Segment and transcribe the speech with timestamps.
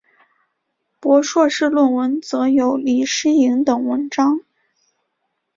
[0.99, 4.39] 博硕士论文则有李诗莹等文章。